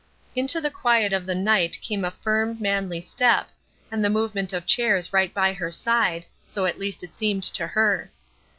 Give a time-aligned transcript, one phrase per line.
[0.35, 3.49] Into the quiet of the night came a firm, manly step,
[3.91, 7.67] and the movement of chairs right by her side, so at least it seemed to
[7.67, 8.09] her.